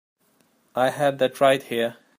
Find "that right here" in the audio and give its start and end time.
1.19-1.97